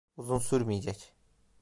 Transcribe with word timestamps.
Uzun 0.17 0.37
sürmeyecek. 0.39 1.13